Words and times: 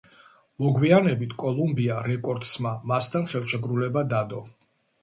მოგვიანებით 0.63 1.35
კოლუმბია 1.43 1.99
რეკორდსმა 2.09 2.75
მასთან 2.95 3.31
ხელშეკრულება 3.35 4.07
დადო. 4.17 4.45